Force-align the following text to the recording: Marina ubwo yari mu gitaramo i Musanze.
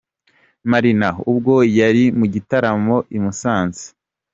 Marina 0.71 1.09
ubwo 1.31 1.53
yari 1.79 2.03
mu 2.17 2.25
gitaramo 2.33 2.95
i 3.17 3.19
Musanze. 3.23 3.85